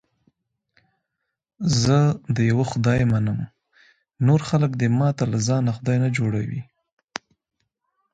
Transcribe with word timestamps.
زه 1.81 1.97
د 2.35 2.37
یوه 2.51 2.65
خدای 2.71 3.01
منم، 3.11 3.39
نور 4.27 4.39
خلک 4.49 4.71
دې 4.79 4.87
ماته 4.99 5.23
له 5.33 5.37
ځانه 5.47 5.71
خدای 5.77 5.97
نه 6.03 6.09
جوړي. 6.17 6.59